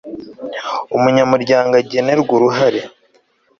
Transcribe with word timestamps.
umunyamuryango 0.95 1.73
agenerwe 1.81 2.25
uruhare 2.37 2.81